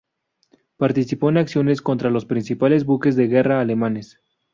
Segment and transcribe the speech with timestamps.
[0.77, 4.19] Participó en acciones contra los principales buques de guerra alemanes.